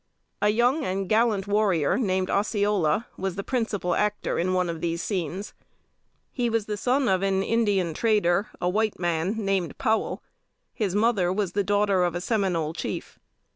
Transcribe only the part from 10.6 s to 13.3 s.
His mother was the daughter of a Seminole chief.